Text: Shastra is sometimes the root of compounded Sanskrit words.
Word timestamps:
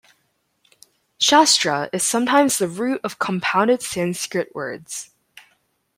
Shastra 1.19 1.87
is 1.93 2.01
sometimes 2.01 2.57
the 2.57 2.67
root 2.67 3.01
of 3.03 3.19
compounded 3.19 3.83
Sanskrit 3.83 4.55
words. 4.55 5.11